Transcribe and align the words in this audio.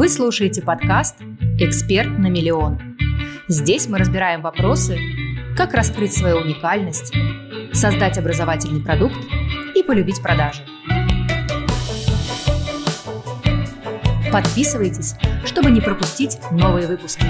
Вы 0.00 0.08
слушаете 0.08 0.62
подкаст 0.62 1.16
«Эксперт 1.58 2.08
на 2.08 2.28
миллион». 2.28 2.96
Здесь 3.48 3.86
мы 3.86 3.98
разбираем 3.98 4.40
вопросы, 4.40 4.96
как 5.54 5.74
раскрыть 5.74 6.14
свою 6.14 6.38
уникальность, 6.38 7.12
создать 7.74 8.16
образовательный 8.16 8.82
продукт 8.82 9.18
и 9.76 9.82
полюбить 9.82 10.22
продажи. 10.22 10.62
Подписывайтесь, 14.32 15.16
чтобы 15.44 15.70
не 15.70 15.82
пропустить 15.82 16.38
новые 16.50 16.86
выпуски. 16.86 17.26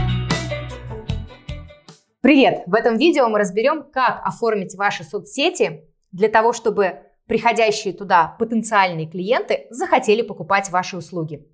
Привет! 2.20 2.62
В 2.68 2.74
этом 2.74 2.98
видео 2.98 3.28
мы 3.28 3.40
разберем, 3.40 3.82
как 3.92 4.24
оформить 4.24 4.76
ваши 4.76 5.02
соцсети 5.02 5.82
для 6.12 6.28
того, 6.28 6.52
чтобы 6.52 7.00
приходящие 7.26 7.94
туда 7.94 8.36
потенциальные 8.38 9.10
клиенты 9.10 9.66
захотели 9.70 10.22
покупать 10.22 10.70
ваши 10.70 10.96
услуги. 10.96 11.44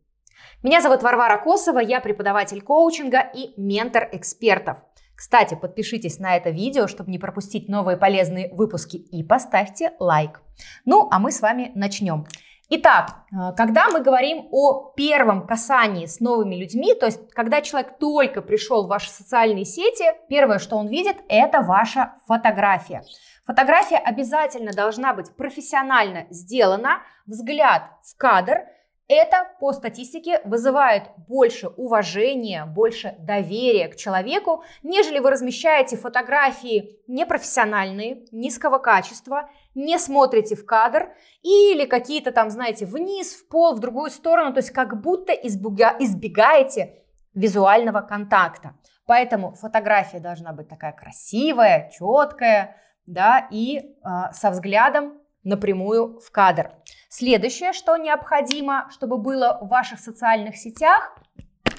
Меня 0.63 0.81
зовут 0.81 1.03
Варвара 1.03 1.39
Косова, 1.39 1.79
я 1.79 2.01
преподаватель 2.01 2.63
коучинга 2.63 3.21
и 3.21 3.53
ментор 3.61 4.09
экспертов. 4.13 4.79
Кстати, 5.15 5.55
подпишитесь 5.55 6.19
на 6.19 6.37
это 6.37 6.51
видео, 6.51 6.87
чтобы 6.87 7.11
не 7.11 7.19
пропустить 7.19 7.69
новые 7.69 7.97
полезные 7.97 8.53
выпуски 8.53 8.97
и 8.97 9.23
поставьте 9.23 9.93
лайк. 9.99 10.43
Ну, 10.85 11.09
а 11.11 11.19
мы 11.19 11.33
с 11.33 11.41
вами 11.41 11.73
начнем. 11.75 12.27
Итак, 12.69 13.15
э, 13.31 13.55
когда 13.57 13.89
мы 13.89 14.01
говорим 14.01 14.49
о 14.51 14.93
первом 14.97 15.47
касании 15.47 16.07
с 16.07 16.19
новыми 16.19 16.57
людьми, 16.57 16.95
то 16.95 17.07
есть 17.07 17.31
когда 17.33 17.63
человек 17.63 17.99
только 17.99 18.43
пришел 18.43 18.85
в 18.85 18.89
ваши 18.89 19.09
социальные 19.09 19.65
сети, 19.65 20.05
первое, 20.29 20.59
что 20.59 20.77
он 20.77 20.89
видит, 20.89 21.17
это 21.29 21.61
ваша 21.63 22.15
фотография. 22.27 23.05
Фотография 23.47 23.99
обязательно 23.99 24.73
должна 24.73 25.15
быть 25.15 25.35
профессионально 25.37 26.27
сделана, 26.31 27.03
взгляд 27.27 27.85
в 28.03 28.17
кадр. 28.17 28.65
Это 29.09 29.49
по 29.61 29.73
статистике 29.73 30.41
вызывает 30.45 31.05
больше 31.29 31.69
уважения, 31.69 32.65
больше 32.67 33.15
доверия 33.21 33.87
к 33.87 33.95
человеку, 33.95 34.65
нежели 34.83 35.21
вы 35.21 35.31
размещаете 35.31 35.97
фотографии 35.97 36.99
непрофессиональные, 37.07 38.25
низкого 38.33 38.79
качества, 38.79 39.49
не 39.77 39.99
смотрите 39.99 40.57
в 40.57 40.67
кадр 40.67 41.11
или 41.43 41.87
какие-то 41.87 42.33
там, 42.33 42.51
знаете, 42.51 42.85
вниз, 42.85 43.35
в 43.35 43.49
пол, 43.49 43.77
в 43.77 43.79
другую 43.79 44.11
сторону, 44.11 44.53
то 44.53 44.59
есть 44.59 44.71
как 44.71 45.01
будто 45.01 45.33
избегаете 45.33 47.05
визуального 47.33 48.01
контакта. 48.01 48.75
Поэтому 49.07 49.55
фотография 49.55 50.19
должна 50.19 50.53
быть 50.53 50.69
такая 50.69 50.93
красивая, 50.93 51.91
четкая, 51.97 52.77
да, 53.07 53.47
и 53.53 53.79
э, 53.79 53.83
со 54.33 54.51
взглядом 54.51 55.21
напрямую 55.45 56.19
в 56.19 56.33
кадр. 56.33 56.73
Следующее, 57.19 57.73
что 57.73 57.97
необходимо, 57.97 58.91
чтобы 58.91 59.17
было 59.17 59.59
в 59.63 59.69
ваших 59.69 60.01
социальных 60.01 60.59
сетях, 60.59 61.17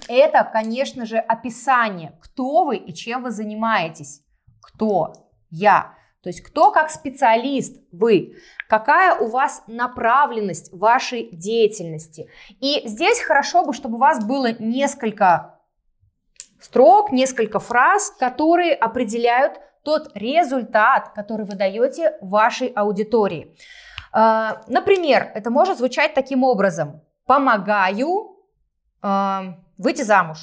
это, 0.07 0.43
конечно 0.43 1.05
же, 1.05 1.19
описание, 1.19 2.17
кто 2.23 2.65
вы 2.65 2.77
и 2.77 2.91
чем 2.91 3.21
вы 3.21 3.29
занимаетесь. 3.29 4.23
Кто? 4.63 5.13
Я. 5.51 5.93
То 6.23 6.29
есть 6.29 6.41
кто 6.41 6.71
как 6.71 6.89
специалист 6.89 7.79
вы, 7.91 8.33
какая 8.67 9.13
у 9.19 9.27
вас 9.27 9.61
направленность 9.67 10.73
вашей 10.73 11.29
деятельности. 11.31 12.31
И 12.59 12.81
здесь 12.87 13.19
хорошо 13.19 13.63
бы, 13.63 13.73
чтобы 13.73 13.97
у 13.97 13.99
вас 13.99 14.25
было 14.25 14.53
несколько 14.57 15.59
строк, 16.59 17.11
несколько 17.11 17.59
фраз, 17.59 18.09
которые 18.09 18.73
определяют 18.73 19.59
тот 19.83 20.09
результат, 20.15 21.13
который 21.13 21.45
вы 21.45 21.53
даете 21.53 22.17
вашей 22.21 22.69
аудитории. 22.69 23.55
А, 24.19 24.63
например, 24.67 25.31
это 25.35 25.51
может 25.51 25.77
звучать 25.77 26.15
таким 26.15 26.43
образом. 26.43 27.01
Помогаю 27.27 28.35
а, 28.99 29.59
выйти 29.77 30.01
замуж. 30.01 30.39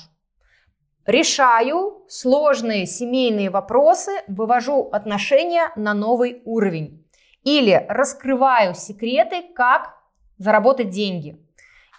Решаю 1.07 2.05
сложные 2.07 2.87
семейные 2.87 3.51
вопросы, 3.51 4.13
вывожу 4.29 4.91
отношения 4.93 5.73
на 5.75 5.93
новый 5.93 6.41
уровень. 6.45 7.05
Или 7.43 7.85
раскрываю 7.89 8.75
секреты, 8.75 9.43
как 9.57 9.97
заработать 10.39 10.91
деньги. 10.91 11.45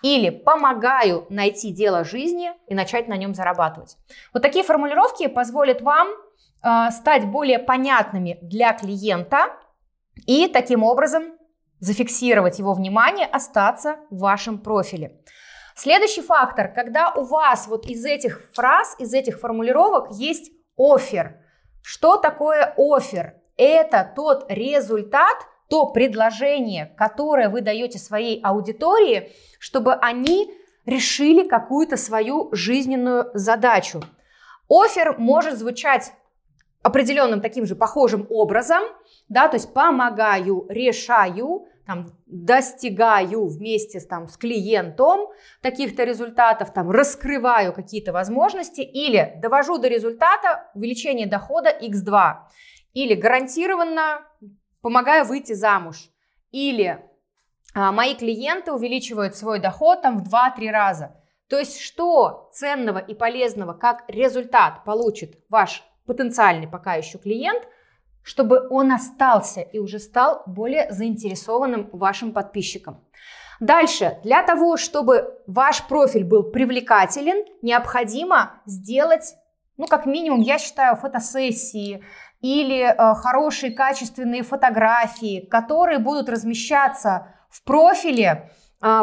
Или 0.02 0.30
помогаю 0.30 1.28
найти 1.30 1.72
дело 1.74 2.06
жизни 2.06 2.53
и 2.68 2.74
начать 2.74 3.09
на 3.09 3.18
нем 3.18 3.36
зарабатывать. 3.36 3.97
Вот 4.34 4.42
такие 4.42 4.63
формулировки 4.63 5.28
позволят 5.28 5.81
вам 5.81 6.07
э, 6.63 6.92
стать 6.92 7.25
более 7.25 7.59
понятными 7.59 8.40
для 8.42 8.72
клиента 8.72 9.57
и 10.25 10.47
таким 10.47 10.81
образом 10.81 11.36
зафиксировать 11.80 12.59
его 12.59 12.74
внимание, 12.74 13.25
остаться 13.25 13.97
в 14.09 14.19
вашем 14.19 14.59
профиле. 14.59 15.22
Следующий 15.75 16.22
фактор, 16.22 16.72
когда 16.74 17.12
у 17.13 17.24
вас 17.24 17.68
вот 17.68 17.86
из 17.86 18.06
этих 18.06 18.50
фраз, 18.53 18.96
из 18.97 19.13
этих 19.13 19.40
формулировок 19.40 20.12
есть 20.12 20.52
офер. 20.78 21.41
Что 21.84 22.18
такое 22.18 22.74
офер? 22.78 23.36
Это 23.58 24.09
тот 24.16 24.46
результат, 24.50 25.38
то 25.69 25.88
предложение, 25.88 26.94
которое 26.97 27.50
вы 27.50 27.62
даете 27.62 28.00
своей 28.00 28.40
аудитории, 28.42 29.34
чтобы 29.59 29.94
они 29.96 30.53
решили 30.86 31.47
какую-то 31.47 31.97
свою 31.97 32.50
жизненную 32.53 33.31
задачу. 33.34 34.02
Офер 34.69 35.16
может 35.18 35.57
звучать 35.57 36.13
определенным 36.85 37.41
таким 37.41 37.66
же 37.66 37.75
похожим 37.75 38.28
образом, 38.29 38.84
да, 39.28 39.47
то 39.47 39.56
есть 39.56 39.73
помогаю, 39.73 40.68
решаю, 40.69 41.66
там, 41.88 42.06
достигаю 42.28 43.47
вместе 43.47 44.00
там, 44.01 44.28
с 44.28 44.38
клиентом 44.38 45.29
таких-то 45.63 46.03
результатов, 46.03 46.72
там, 46.72 46.91
раскрываю 46.91 47.74
какие-то 47.74 48.13
возможности 48.13 48.81
или 48.81 49.34
довожу 49.41 49.79
до 49.79 49.88
результата 49.88 50.69
увеличения 50.75 51.25
дохода 51.25 51.72
x2 51.72 52.35
или 52.94 53.16
гарантированно 53.16 54.22
помогаю 54.84 55.25
выйти 55.25 55.53
замуж 55.53 56.12
или 56.51 57.03
а, 57.74 57.91
мои 57.91 58.13
клиенты 58.13 58.72
увеличивают 58.72 59.35
свой 59.35 59.59
доход 59.59 60.03
там 60.03 60.24
в 60.24 60.31
2-3 60.31 60.69
раза. 60.69 61.16
То 61.50 61.57
есть 61.57 61.79
что 61.79 62.51
ценного 62.53 63.00
и 63.00 63.16
полезного 63.16 63.74
как 63.74 64.03
результат 64.07 64.84
получит 64.84 65.40
ваш 65.50 65.84
потенциальный 66.06 66.68
пока 66.68 66.96
еще 66.96 67.18
клиент, 67.18 67.64
чтобы 68.24 68.68
он 68.70 68.92
остался 68.92 69.62
и 69.62 69.80
уже 69.80 70.00
стал 70.00 70.44
более 70.48 70.92
заинтересованным 70.92 71.90
вашим 71.92 72.34
подписчиком. 72.34 73.04
Дальше, 73.60 74.18
для 74.24 74.44
того, 74.44 74.78
чтобы 74.78 75.40
ваш 75.48 75.88
профиль 75.88 76.26
был 76.26 76.44
привлекателен, 76.44 77.46
необходимо 77.62 78.62
сделать, 78.66 79.36
ну, 79.78 79.88
как 79.88 80.06
минимум, 80.06 80.42
я 80.42 80.58
считаю, 80.58 80.96
фотосессии 80.96 82.04
или 82.42 82.82
э, 82.82 83.16
хорошие 83.16 83.72
качественные 83.72 84.44
фотографии, 84.44 85.40
которые 85.50 86.00
будут 86.00 86.30
размещаться 86.30 87.28
в 87.50 87.64
профиле 87.64 88.52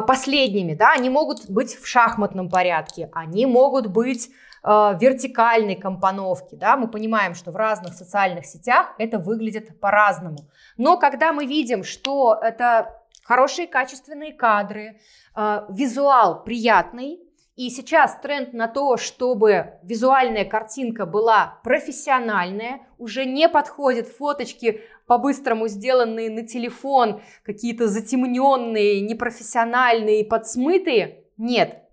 последними, 0.07 0.75
да, 0.75 0.93
они 0.93 1.11
могут 1.11 1.51
быть 1.51 1.75
в 1.75 1.87
шахматном 1.87 2.49
порядке, 2.49 3.11
они 3.13 3.47
могут 3.47 3.89
быть 3.89 4.31
Э, 4.65 4.97
вертикальной 5.01 5.75
компоновки. 5.75 6.55
Да? 6.55 6.77
Мы 6.77 6.87
понимаем, 6.87 7.35
что 7.35 7.51
в 7.51 7.57
разных 7.57 7.95
социальных 7.95 8.47
сетях 8.47 8.95
это 8.99 9.19
выглядит 9.19 9.81
по-разному. 9.81 10.39
Но 10.77 10.97
когда 10.99 11.33
мы 11.33 11.47
видим, 11.47 11.83
что 11.83 12.39
это 12.41 13.03
хорошие 13.25 13.67
качественные 13.67 14.33
кадры, 14.33 15.01
э, 15.35 15.67
визуал 15.69 16.45
приятный, 16.45 17.19
и 17.67 17.71
сейчас 17.71 18.19
тренд 18.21 18.53
на 18.53 18.67
то, 18.67 18.97
чтобы 18.97 19.75
визуальная 19.83 20.45
картинка 20.45 21.07
была 21.07 21.61
профессиональная, 21.63 22.81
уже 22.99 23.25
не 23.25 23.49
подходят 23.49 24.09
фоточки 24.09 24.81
по-быстрому 25.07 25.69
сделанные 25.69 26.31
на 26.31 26.47
телефон, 26.47 27.21
какие-то 27.45 27.87
затемненные, 27.89 29.01
непрофессиональные, 29.01 30.25
подсмытые. 30.25 31.25
Нет, 31.37 31.85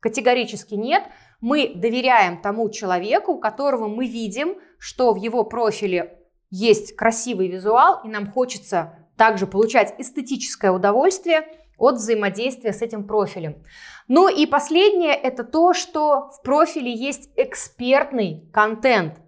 категорически 0.00 0.74
нет 0.74 1.02
мы 1.40 1.72
доверяем 1.74 2.40
тому 2.40 2.70
человеку, 2.70 3.38
которого 3.38 3.88
мы 3.88 4.06
видим, 4.06 4.56
что 4.78 5.12
в 5.12 5.16
его 5.16 5.44
профиле 5.44 6.18
есть 6.50 6.96
красивый 6.96 7.48
визуал, 7.48 8.00
и 8.04 8.08
нам 8.08 8.30
хочется 8.30 8.94
также 9.16 9.46
получать 9.46 9.94
эстетическое 9.98 10.70
удовольствие 10.70 11.46
от 11.76 11.96
взаимодействия 11.96 12.72
с 12.72 12.82
этим 12.82 13.06
профилем. 13.06 13.62
Ну 14.08 14.28
и 14.28 14.46
последнее 14.46 15.14
это 15.14 15.44
то, 15.44 15.74
что 15.74 16.30
в 16.30 16.42
профиле 16.42 16.92
есть 16.92 17.30
экспертный 17.36 18.48
контент 18.52 19.20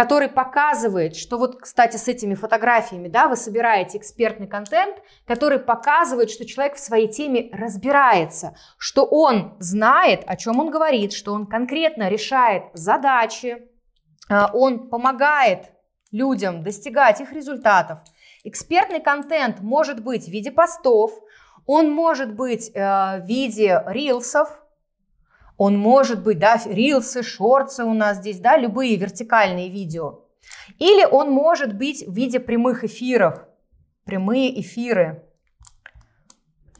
который 0.00 0.28
показывает, 0.28 1.16
что 1.16 1.36
вот, 1.36 1.60
кстати, 1.60 1.96
с 1.96 2.08
этими 2.08 2.34
фотографиями, 2.34 3.08
да, 3.08 3.28
вы 3.28 3.36
собираете 3.36 3.98
экспертный 3.98 4.46
контент, 4.46 4.96
который 5.26 5.58
показывает, 5.58 6.30
что 6.30 6.46
человек 6.46 6.76
в 6.76 6.80
своей 6.80 7.08
теме 7.08 7.50
разбирается, 7.52 8.56
что 8.78 9.04
он 9.04 9.56
знает, 9.58 10.22
о 10.26 10.36
чем 10.36 10.58
он 10.60 10.70
говорит, 10.70 11.12
что 11.12 11.32
он 11.32 11.46
конкретно 11.46 12.08
решает 12.08 12.64
задачи, 12.72 13.68
а, 14.30 14.50
он 14.54 14.88
помогает 14.88 15.70
людям 16.12 16.62
достигать 16.62 17.20
их 17.20 17.32
результатов. 17.32 17.98
Экспертный 18.44 19.00
контент 19.00 19.60
может 19.60 20.02
быть 20.02 20.24
в 20.24 20.30
виде 20.30 20.50
постов, 20.50 21.12
он 21.66 21.90
может 21.90 22.34
быть 22.34 22.70
э, 22.74 22.80
в 22.80 23.24
виде 23.26 23.82
рилсов, 23.86 24.48
Он 25.56 25.76
может 25.76 26.22
быть, 26.22 26.38
да, 26.38 26.58
рилсы, 26.64 27.22
шорты 27.22 27.84
у 27.84 27.92
нас 27.92 28.16
здесь, 28.16 28.40
да, 28.40 28.56
любые 28.56 28.96
вертикальные 28.96 29.68
видео. 29.68 30.24
Или 30.78 31.04
он 31.04 31.30
может 31.30 31.76
быть 31.76 32.02
в 32.06 32.14
виде 32.14 32.40
прямых 32.40 32.82
эфиров. 32.84 33.44
Прямые 34.04 34.58
эфиры. 34.60 35.22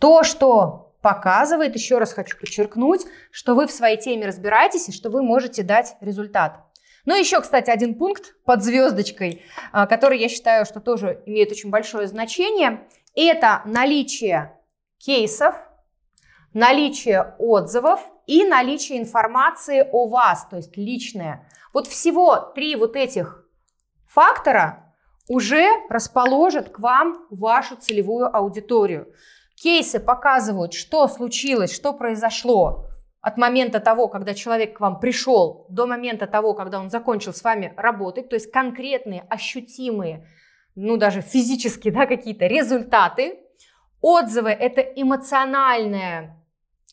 То, 0.00 0.22
что 0.22 0.94
показывает, 1.02 1.74
еще 1.74 1.98
раз 1.98 2.12
хочу 2.12 2.38
подчеркнуть, 2.38 3.02
что 3.30 3.54
вы 3.54 3.66
в 3.66 3.70
своей 3.70 3.98
теме 3.98 4.26
разбираетесь 4.26 4.88
и 4.88 4.92
что 4.92 5.10
вы 5.10 5.22
можете 5.22 5.62
дать 5.62 5.96
результат. 6.00 6.60
Ну, 7.06 7.18
еще, 7.18 7.40
кстати, 7.40 7.70
один 7.70 7.94
пункт 7.94 8.34
под 8.44 8.62
звездочкой, 8.62 9.42
а, 9.72 9.86
который 9.86 10.18
я 10.18 10.28
считаю, 10.28 10.66
что 10.66 10.80
тоже 10.80 11.22
имеет 11.26 11.50
очень 11.50 11.70
большое 11.70 12.06
значение, 12.06 12.86
это 13.14 13.62
наличие 13.64 14.56
кейсов, 15.04 15.54
наличие 16.52 17.34
отзывов 17.38 18.00
и 18.26 18.44
наличие 18.44 18.98
информации 19.00 19.88
о 19.90 20.08
вас, 20.08 20.46
то 20.48 20.56
есть 20.56 20.76
личное. 20.76 21.48
Вот 21.72 21.86
всего 21.86 22.36
три 22.54 22.76
вот 22.76 22.96
этих 22.96 23.44
фактора 24.06 24.94
уже 25.28 25.66
расположат 25.88 26.70
к 26.70 26.78
вам 26.80 27.26
вашу 27.30 27.76
целевую 27.76 28.34
аудиторию. 28.34 29.12
Кейсы 29.54 30.00
показывают, 30.00 30.74
что 30.74 31.06
случилось, 31.06 31.74
что 31.74 31.92
произошло 31.92 32.90
от 33.20 33.36
момента 33.36 33.80
того, 33.80 34.08
когда 34.08 34.34
человек 34.34 34.78
к 34.78 34.80
вам 34.80 34.98
пришел, 34.98 35.66
до 35.68 35.86
момента 35.86 36.26
того, 36.26 36.54
когда 36.54 36.80
он 36.80 36.90
закончил 36.90 37.34
с 37.34 37.44
вами 37.44 37.72
работать, 37.76 38.28
то 38.28 38.36
есть 38.36 38.50
конкретные, 38.50 39.26
ощутимые, 39.28 40.26
ну 40.74 40.96
даже 40.96 41.20
физически, 41.20 41.90
да, 41.90 42.06
какие-то 42.06 42.46
результаты. 42.46 43.38
Отзывы– 44.00 44.50
это 44.50 44.80
эмоциональная 44.80 46.40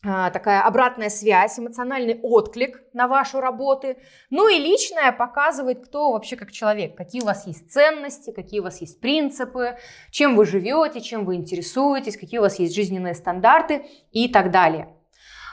а, 0.05 0.29
такая 0.29 0.61
обратная 0.61 1.09
связь, 1.09 1.57
эмоциональный 1.57 2.19
отклик 2.21 2.83
на 2.93 3.07
вашу 3.07 3.39
работу. 3.39 3.95
Ну 4.29 4.47
и 4.47 4.59
личное 4.59 5.11
показывает, 5.11 5.83
кто 5.83 6.11
вообще 6.11 6.35
как 6.35 6.51
человек, 6.51 6.95
какие 6.95 7.23
у 7.23 7.25
вас 7.25 7.47
есть 7.47 7.71
ценности, 7.71 8.31
какие 8.31 8.59
у 8.59 8.63
вас 8.63 8.79
есть 8.79 9.01
принципы, 9.01 9.77
чем 10.11 10.35
вы 10.35 10.45
живете, 10.45 11.01
чем 11.01 11.25
вы 11.25 11.35
интересуетесь, 11.35 12.15
какие 12.15 12.39
у 12.39 12.43
вас 12.43 12.59
есть 12.59 12.75
жизненные 12.75 13.15
стандарты 13.15 13.85
и 14.11 14.29
так 14.29 14.51
далее. 14.51 14.93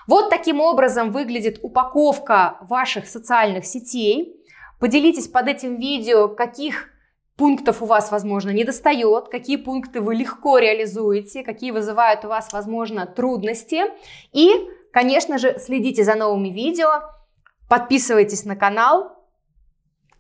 Вот 0.07 0.29
таким 0.29 0.61
образом 0.61 1.11
выглядит 1.11 1.61
упаковка 1.63 2.59
ваших 2.61 3.07
социальных 3.07 3.65
сетей. 3.65 4.37
Поделитесь 4.79 5.29
под 5.29 5.49
этим 5.49 5.81
видео, 5.81 6.29
каких 6.29 6.91
пунктов 7.37 7.83
у 7.83 7.87
вас, 7.87 8.11
возможно, 8.11 8.51
не 8.51 8.65
достает, 8.65 9.29
какие 9.29 9.57
пункты 9.57 10.01
вы 10.01 10.15
легко 10.15 10.59
реализуете, 10.59 11.43
какие 11.43 11.71
вызывают 11.71 12.25
у 12.25 12.29
вас, 12.29 12.53
возможно, 12.53 13.07
трудности. 13.07 13.83
И, 14.33 14.51
конечно 14.93 15.39
же, 15.39 15.59
следите 15.59 16.05
за 16.05 16.15
новыми 16.15 16.49
видео, 16.49 17.03
подписывайтесь 17.69 18.45
на 18.45 18.57
канал. 18.57 19.13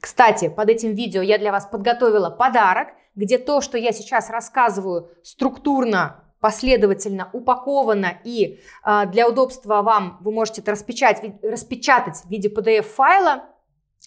Кстати, 0.00 0.48
под 0.48 0.68
этим 0.68 0.94
видео 0.94 1.22
я 1.22 1.38
для 1.38 1.52
вас 1.52 1.66
подготовила 1.66 2.30
подарок, 2.30 2.88
где 3.14 3.38
то, 3.38 3.60
что 3.60 3.78
я 3.78 3.92
сейчас 3.92 4.28
рассказываю, 4.28 5.10
структурно 5.22 6.20
последовательно 6.40 7.30
упаковано 7.32 8.18
и 8.22 8.60
э, 8.84 9.06
для 9.06 9.26
удобства 9.26 9.80
вам 9.80 10.18
вы 10.20 10.30
можете 10.30 10.60
это 10.60 10.72
распечатать, 10.72 11.42
распечатать 11.42 12.16
в 12.16 12.28
виде 12.28 12.50
PDF-файла 12.50 13.44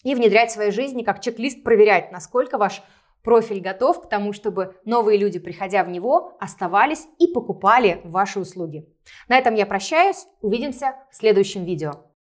и 0.04 0.14
внедрять 0.14 0.50
в 0.50 0.54
своей 0.54 0.70
жизни 0.70 1.02
как 1.02 1.20
чек-лист, 1.20 1.62
проверять, 1.62 2.12
насколько 2.12 2.58
ваш 2.58 2.82
профиль 3.22 3.60
готов 3.60 4.02
к 4.02 4.08
тому, 4.08 4.32
чтобы 4.32 4.76
новые 4.84 5.18
люди, 5.18 5.38
приходя 5.38 5.84
в 5.84 5.88
него, 5.88 6.36
оставались 6.40 7.06
и 7.18 7.26
покупали 7.26 8.00
ваши 8.04 8.40
услуги. 8.40 8.88
На 9.28 9.38
этом 9.38 9.54
я 9.54 9.66
прощаюсь. 9.66 10.26
Увидимся 10.40 10.96
в 11.10 11.16
следующем 11.16 11.64
видео. 11.64 12.07